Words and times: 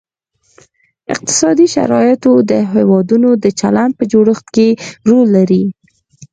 اقتصادي 1.13 1.67
شرایط 1.75 2.21
د 2.51 2.51
هیوادونو 2.73 3.29
د 3.43 3.45
چلند 3.59 3.91
په 3.99 4.03
جوړښت 4.11 4.45
کې 4.55 4.67
رول 5.07 5.27
لري 5.37 5.63